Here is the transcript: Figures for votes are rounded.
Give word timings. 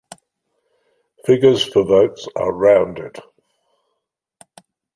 Figures 1.27 1.63
for 1.71 1.83
votes 1.85 2.27
are 2.35 2.51
rounded. 2.51 3.19